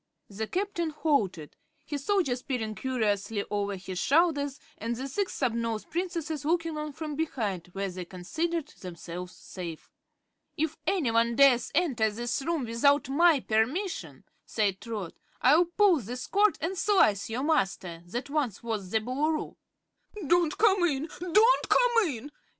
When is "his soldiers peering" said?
1.85-2.73